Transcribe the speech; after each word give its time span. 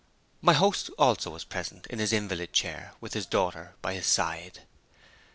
My 0.41 0.53
host 0.53 0.89
also 0.97 1.29
was 1.29 1.43
present 1.43 1.85
in 1.85 1.99
his 1.99 2.11
invalid 2.11 2.53
chair, 2.53 2.93
with 2.99 3.13
his 3.13 3.27
daughter 3.27 3.75
by 3.83 3.93
his 3.93 4.07
side. 4.07 4.61